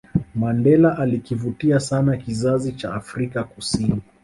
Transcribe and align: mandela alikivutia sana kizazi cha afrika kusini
mandela 0.35 0.97
alikivutia 0.97 1.79
sana 1.79 2.17
kizazi 2.17 2.71
cha 2.71 2.93
afrika 2.93 3.43
kusini 3.43 4.01